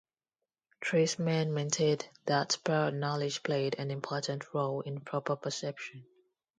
[0.83, 6.07] Treisman maintained that prior-knowledge played an important role in proper perception.